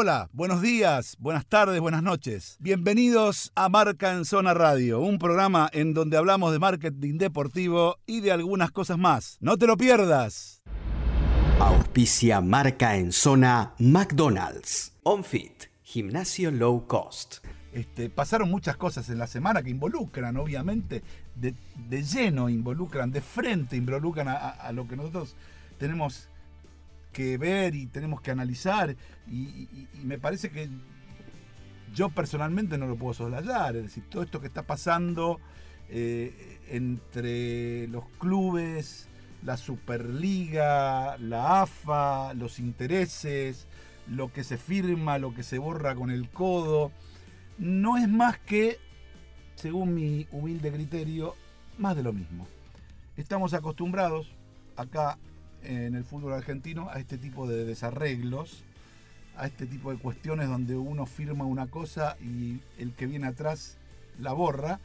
[0.00, 2.56] Hola, buenos días, buenas tardes, buenas noches.
[2.60, 8.20] Bienvenidos a Marca en Zona Radio, un programa en donde hablamos de marketing deportivo y
[8.20, 9.38] de algunas cosas más.
[9.40, 10.62] No te lo pierdas.
[11.58, 14.92] Auspicia Marca en Zona McDonald's.
[15.02, 17.44] OnFit, gimnasio low cost.
[17.72, 21.02] Este, pasaron muchas cosas en la semana que involucran, obviamente,
[21.34, 21.56] de,
[22.04, 25.34] lleno involucran, de frente involucran a lo que nosotros
[25.76, 26.28] tenemos
[27.18, 28.94] que ver y tenemos que analizar
[29.26, 30.68] y, me parece que
[31.92, 35.40] yo personalmente no lo puedo soslayar, es decir, todo esto que está pasando
[35.88, 39.08] eh, entre los clubes,
[39.42, 43.66] la Superliga, la AFA, los intereses,
[44.06, 46.92] lo que se firma, lo que se borra con el codo,
[47.58, 48.78] no es más que,
[49.56, 51.34] según mi humilde criterio,
[51.78, 52.46] más de lo mismo.
[53.16, 54.30] Estamos acostumbrados
[54.76, 55.18] acá
[55.62, 58.64] en el fútbol argentino a este tipo de desarreglos,
[59.36, 63.78] a este tipo de cuestiones donde uno firma una cosa y el que viene atrás
[64.18, 64.80] la borra,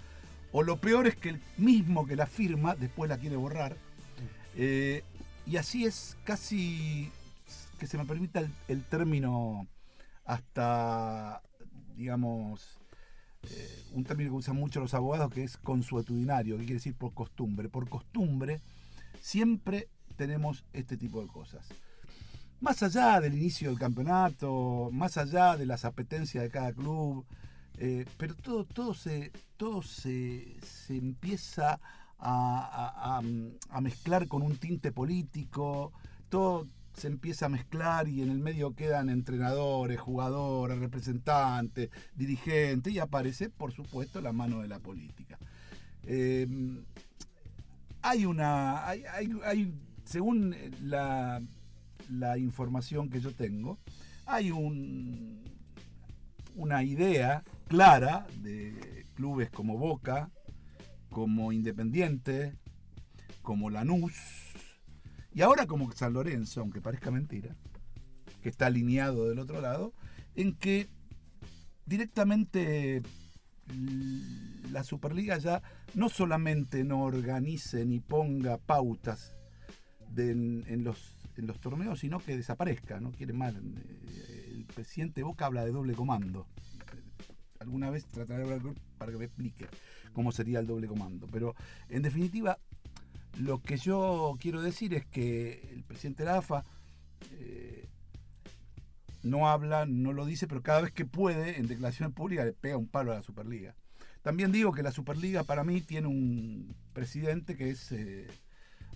[0.52, 3.76] o lo peor es que el mismo que la firma después la quiere borrar.
[4.56, 5.04] Eh,
[5.48, 7.12] y así es casi,
[7.80, 9.68] que se me permita el, término,
[10.26, 11.42] hasta,
[11.96, 12.80] digamos,
[13.42, 17.14] eh, un término que usan mucho los abogados que es consuetudinario, que quiere decir por
[17.14, 17.68] costumbre.
[17.68, 18.62] Por costumbre,
[19.20, 21.68] siempre tenemos este tipo de cosas.
[22.62, 27.26] Más allá del inicio del campeonato, más allá de las apetencias de cada club,
[27.78, 30.56] eh, pero todo, todo, se, todo se,
[30.90, 31.80] empieza
[32.20, 33.22] a,
[33.82, 35.92] mezclar con un tinte político,
[36.30, 43.00] todo se empieza a mezclar y en el medio quedan entrenadores, jugadores, representantes, dirigentes y
[43.00, 45.38] aparece, por supuesto, la mano de la política.
[46.04, 46.48] Eh,
[48.04, 48.88] hay una.
[48.88, 51.42] hay, según eh, la,
[52.38, 53.80] información que yo tengo,
[54.26, 55.42] hay un,
[56.56, 60.30] una idea clara de clubes como Boca,
[61.10, 62.56] como Independiente,
[63.42, 64.14] como Lanús,
[65.34, 67.56] y ahora como San Lorenzo, aunque parezca mentira,
[68.42, 69.94] que está alineado del otro lado,
[70.36, 70.88] en que
[71.86, 73.02] directamente
[74.72, 75.62] la Superliga ya
[75.94, 79.36] no solamente no organice ni ponga pautas
[80.18, 83.54] en, los, en los torneos, sino que desaparezca, no quiere más.
[83.56, 86.48] Eh, el presidente Boca habla de doble comando.
[87.60, 89.68] Alguna vez trataré de hablar para que me explique
[90.12, 91.28] cómo sería el doble comando.
[91.32, 91.56] Pero
[91.90, 92.60] en definitiva,
[93.40, 96.42] lo que yo quiero decir es que el presidente de
[97.32, 97.88] eh,
[99.24, 102.78] no habla, no lo dice, pero cada vez que puede, en declaración pública, le pega
[102.78, 103.76] un palo a la Superliga.
[104.22, 108.28] También digo que la Superliga para mí tiene un presidente que es eh,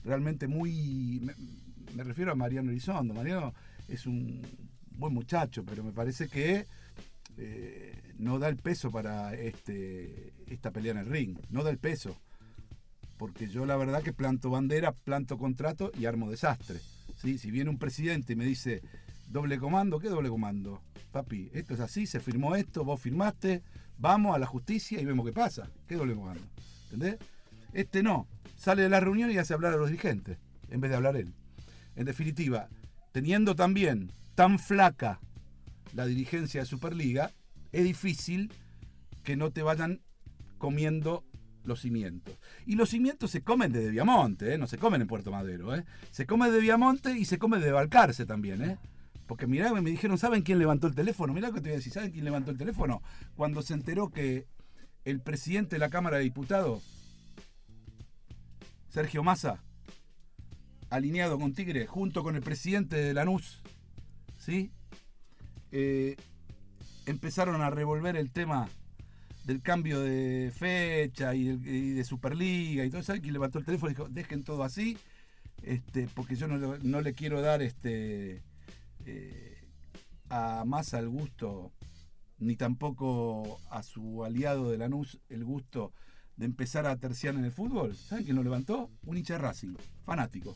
[0.07, 1.21] realmente muy...
[1.93, 3.13] Me, refiero a Mariano Elizondo.
[3.13, 3.53] Mariano
[3.87, 4.41] es un
[4.91, 6.65] buen muchacho, pero me parece que
[7.37, 11.37] eh, no da el peso para este, esta pelea en el ring.
[11.49, 12.17] No da el peso.
[13.17, 16.79] Porque yo la verdad que planto bandera, planto contrato y armo desastre.
[17.21, 17.37] ¿sí?
[17.37, 18.81] Si viene un presidente y me dice
[19.27, 20.81] doble comando, ¿qué doble comando?
[21.11, 23.63] Papi, esto es así, se firmó esto, vos firmaste,
[23.97, 25.69] vamos a la justicia y vemos qué pasa.
[25.87, 26.43] ¿Qué doble comando?
[26.85, 27.17] ¿Entendés?
[27.73, 30.37] Este no sale de la reunión y hace hablar a los dirigentes,
[30.69, 31.33] en vez de hablar él.
[31.95, 32.67] En definitiva,
[33.13, 35.19] teniendo también tan flaca
[35.93, 37.31] la dirigencia de Superliga,
[37.71, 38.51] es difícil
[39.23, 40.01] que no te vayan
[40.57, 41.23] comiendo
[41.63, 42.35] los cimientos.
[42.65, 44.57] Y los cimientos se comen de Viamonte, ¿eh?
[44.57, 45.75] no se comen en Puerto Madero.
[45.75, 45.85] ¿eh?
[46.11, 48.61] Se come de Viamonte y se come de Balcarce también.
[48.63, 48.77] ¿eh?
[49.27, 51.33] Porque mirá, me dijeron, ¿saben quién levantó el teléfono?
[51.33, 53.01] Mirá que te voy a decir, ¿saben quién levantó el teléfono?
[53.35, 54.45] Cuando se enteró que
[55.03, 56.96] el presidente de la Cámara de Diputados
[58.97, 59.61] Sergio Massa,
[60.89, 63.61] alineado con Tigre, junto con el presidente de Lanús,
[64.39, 64.71] ¿sí?
[65.71, 66.15] Eh,
[67.05, 68.67] empezaron a revolver el tema
[69.45, 73.11] del cambio de fecha y de, Superliga y todo eso.
[73.11, 74.97] Alguien levantó el teléfono y dijo, dejen todo así,
[75.61, 78.41] este, porque yo no, le quiero dar este,
[79.05, 79.63] eh,
[80.29, 81.71] a Massa el gusto,
[82.39, 85.93] ni tampoco a su aliado de Lanús el gusto
[86.37, 88.89] de empezar a terciar en el fútbol, ¿saben quién lo levantó?
[89.05, 89.75] Un hincha de Racing,
[90.05, 90.55] fanático.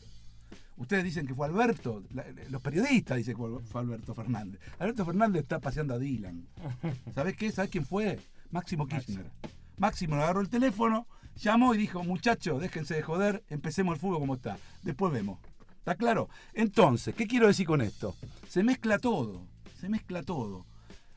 [0.76, 2.02] Ustedes dicen que fue Alberto,
[2.48, 4.60] los periodistas dicen que fue Alberto Fernández.
[4.78, 6.46] Alberto Fernández está paseando a Dylan.
[7.14, 7.52] ¿Sabes qué?
[7.52, 8.18] ¿Sabes quién fue?
[8.50, 9.30] Máximo Kirchner.
[9.76, 11.06] Máximo le agarró el teléfono,
[11.36, 14.56] llamó y dijo, muchachos, déjense de joder, empecemos el fútbol como está.
[14.82, 15.40] Después vemos.
[15.78, 16.28] ¿Está claro?
[16.54, 18.14] Entonces, ¿qué quiero decir con esto?
[18.48, 19.46] Se mezcla todo,
[19.80, 20.64] se mezcla todo.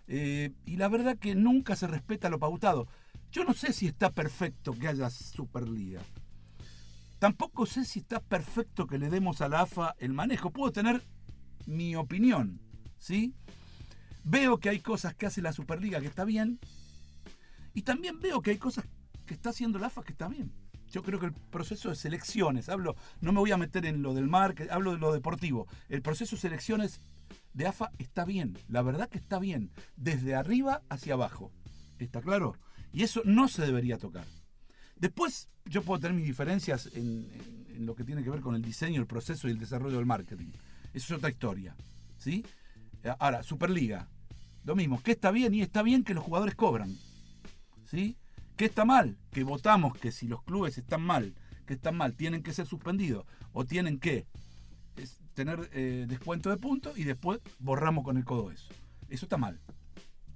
[0.07, 2.87] Eh, y la verdad que nunca se respeta lo pautado.
[3.35, 5.99] Yo no sé si está perfecto que haya Superliga.
[7.19, 10.51] Tampoco sé si está perfecto que le demos a la AFA el manejo.
[10.51, 11.03] Puedo tener
[11.65, 12.61] mi opinión,
[12.97, 13.33] ¿sí?
[14.23, 16.61] Veo que hay cosas que hace la Superliga que está bien.
[17.73, 18.85] Y también veo que hay cosas
[19.25, 20.53] que está haciendo la AFA que está bien.
[20.89, 24.13] Yo creo que el proceso de selecciones, hablo, no me voy a meter en lo
[24.13, 25.67] del mar, hablo de lo deportivo.
[25.89, 27.01] El proceso de selecciones
[27.51, 31.51] de AFA está bien, la verdad que está bien, desde arriba hacia abajo.
[31.99, 32.55] ¿Está claro?
[32.95, 34.25] Y eso no se debería tocar.
[34.95, 37.27] Después yo puedo tener mis diferencias en,
[37.85, 40.47] lo que tiene que ver con el diseño, el proceso y el desarrollo del marketing.
[40.93, 41.75] Eso es otra historia.
[42.17, 42.45] ¿sí?
[43.19, 44.07] Ahora, Superliga.
[44.63, 45.53] Lo mismo, ¿qué está bien?
[45.53, 46.97] Y está bien que los jugadores cobran.
[47.91, 48.15] ¿Sí?
[48.55, 49.17] ¿Qué está mal?
[49.29, 51.35] Que votamos que si los clubes están mal,
[51.67, 54.25] que están mal, tienen que ser suspendidos o tienen que
[55.33, 58.69] tener eh, descuento de puntos y después borramos con el codo eso.
[59.09, 59.59] Eso está mal.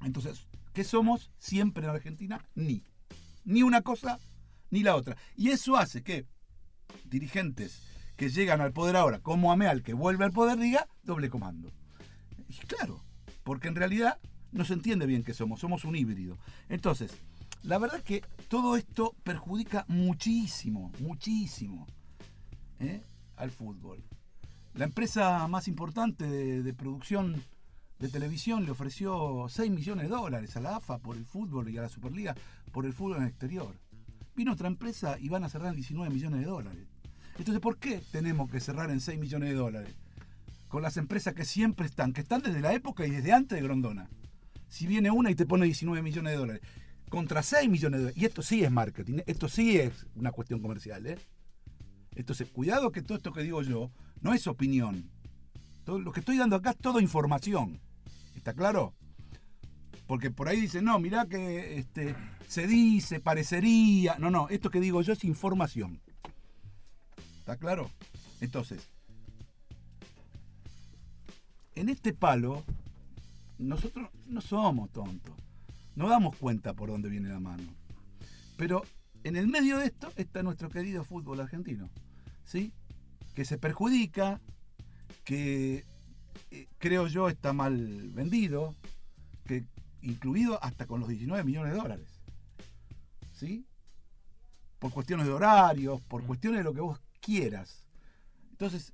[0.04, 0.46] Entonces,
[0.80, 2.42] ¿qué somos siempre en Argentina?
[2.56, 2.86] Ni.
[3.44, 4.18] Ni una cosa
[4.70, 5.18] ni la otra.
[5.36, 6.26] Y eso hace que
[7.04, 7.82] dirigentes
[8.16, 11.74] que llegan al poder ahora, como Ameal, que vuelve al poder, diga doble comando.
[12.66, 13.04] Claro,
[13.44, 14.20] porque en realidad
[14.54, 16.38] no se entiende bien qué somos, somos un híbrido.
[16.70, 17.12] Entonces,
[17.64, 21.88] la verdad es que todo esto perjudica muchísimo, muchísimo
[22.80, 23.04] ¿eh?
[23.36, 24.02] al fútbol.
[24.76, 27.44] La empresa más importante de, producción
[28.00, 31.78] de televisión le ofreció 6 millones de dólares a la AFA por el fútbol y
[31.78, 32.34] a la Superliga
[32.72, 33.76] por el fútbol en el exterior.
[34.36, 36.88] Vino otra empresa y van a cerrar en 19 millones de dólares.
[37.38, 39.96] Entonces, ¿por qué tenemos que cerrar en 6 millones de dólares?
[40.70, 43.64] Con las empresas que siempre están, que están desde la época y desde antes de
[43.64, 44.10] Grondona.
[44.70, 46.62] Si viene una y te pone 19 millones de dólares,
[47.10, 48.22] contra 6 millones de dólares.
[48.22, 51.06] Y esto sí es marketing, esto sí es una cuestión comercial.
[51.06, 51.18] ¿eh?
[52.16, 53.92] Entonces, cuidado que todo esto que digo yo
[54.22, 55.10] no es opinión.
[55.86, 57.82] Lo que estoy dando acá es toda información.
[58.36, 58.94] ¿Está claro?
[60.08, 62.16] Porque por ahí dicen, no, mirá que este,
[62.48, 64.18] se dice, parecería.
[64.18, 66.02] No, no, esto que digo yo es información.
[67.40, 67.92] ¿Está claro?
[68.42, 68.90] Entonces,
[71.76, 72.64] en este palo,
[73.58, 75.36] nosotros no somos tontos.
[75.96, 77.64] No damos cuenta por dónde viene la mano.
[78.58, 78.84] Pero
[79.24, 81.90] en el medio de esto está nuestro querido fútbol argentino.
[82.46, 82.74] ¿Sí?
[83.36, 84.42] Que se perjudica,
[85.24, 85.86] que
[86.52, 88.76] eh, creo yo está mal vendido,
[89.46, 89.66] que
[90.02, 92.08] incluido hasta con los 19 millones de dólares.
[93.34, 93.66] ¿Sí?
[94.80, 97.86] Por cuestiones de horarios, por cuestiones de lo que vos quieras.
[98.52, 98.94] Entonces,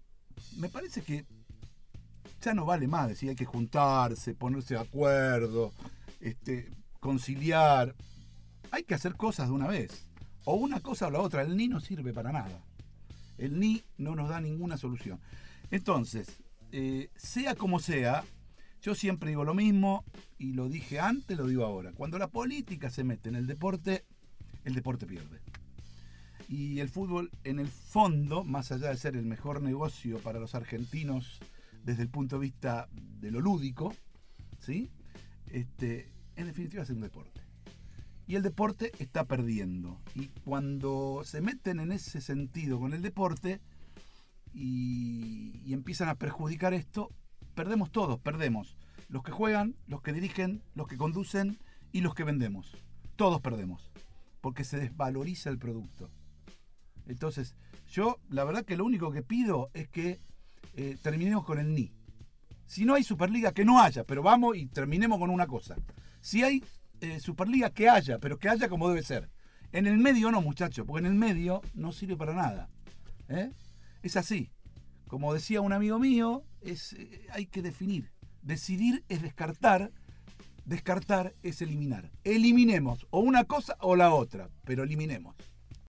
[0.58, 1.26] me parece que
[2.42, 5.72] ya no vale más decir hay que juntarse, ponerse de acuerdo,
[6.20, 7.96] este, conciliar.
[8.72, 10.08] Hay que hacer cosas de una vez.
[10.44, 11.42] O una cosa o la otra.
[11.42, 12.64] El ni no sirve para nada.
[13.38, 15.20] El ni no nos da ninguna solución.
[15.72, 16.28] Entonces,
[16.78, 18.26] eh, sea como sea,
[18.82, 20.04] yo siempre digo lo mismo
[20.38, 21.94] y lo dije antes, lo digo ahora.
[21.94, 24.04] Cuando la política se mete en el deporte,
[24.66, 25.40] el deporte pierde.
[26.50, 30.54] Y el fútbol, en el fondo, más allá de ser el mejor negocio para los
[30.54, 31.40] argentinos
[31.86, 33.96] desde el punto de vista de lo lúdico,
[34.60, 34.92] ¿sí?
[35.48, 37.40] Este, en definitiva es un deporte.
[38.28, 40.02] Y el deporte está perdiendo.
[40.14, 43.62] Y cuando se meten en ese sentido con el deporte
[44.56, 47.12] y, empiezan a perjudicar esto,
[47.54, 48.78] perdemos todos, perdemos.
[49.10, 51.60] Los que juegan, los que dirigen, los que conducen
[51.92, 52.78] y los que vendemos.
[53.18, 53.92] Todos perdemos.
[54.42, 56.10] Porque se desvaloriza el producto.
[57.08, 57.56] Entonces,
[57.92, 60.22] yo la verdad que lo único que pido es que
[60.76, 61.92] eh, terminemos con el ni.
[62.66, 65.76] Si no hay Superliga, que no haya, pero vamos y terminemos con una cosa.
[66.22, 66.64] Si hay
[67.02, 69.30] eh, Superliga, que haya, pero que haya como debe ser.
[69.72, 72.70] En el medio no, muchachos, porque en el medio no sirve para nada.
[73.28, 73.52] ¿eh?
[74.06, 74.52] Es así.
[75.08, 78.12] Como decía un amigo mío, es, eh, hay que definir.
[78.44, 79.92] Decidir es descartar,
[80.64, 82.12] descartar es eliminar.
[82.24, 85.36] Eliminemos o una cosa o la otra, pero eliminemos.